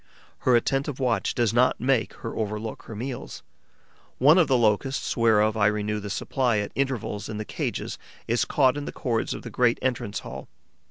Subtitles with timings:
[0.39, 3.43] Her attentive watch does not make her overlook her meals.
[4.17, 8.43] One of the Locusts whereof I renew the supply at intervals in the cages is
[8.43, 10.47] caught in the cords of the great entrance hall.